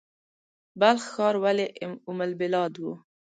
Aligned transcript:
بلخ 0.79 1.03
ښار 1.13 1.35
ولې 1.43 1.65
ام 2.09 2.17
البلاد 2.27 2.73
و؟ 2.81 2.85